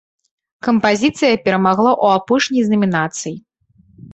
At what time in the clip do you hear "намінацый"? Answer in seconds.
2.75-3.35